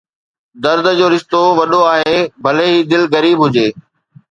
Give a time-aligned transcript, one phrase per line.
[0.63, 3.67] درد جو رشتو وڏو آهي، ڀلي هي دل غريب هجي